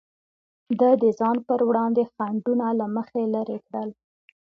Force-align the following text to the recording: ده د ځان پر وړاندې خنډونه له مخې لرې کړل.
ده 0.79 0.89
د 1.03 1.03
ځان 1.19 1.37
پر 1.47 1.59
وړاندې 1.69 2.03
خنډونه 2.13 2.67
له 2.79 2.85
مخې 2.95 3.21
لرې 3.33 3.57
کړل. 3.65 3.89